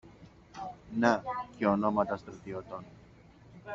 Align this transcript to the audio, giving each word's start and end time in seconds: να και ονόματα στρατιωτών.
να 0.99 1.23
και 1.57 1.67
ονόματα 1.67 2.17
στρατιωτών. 2.17 2.85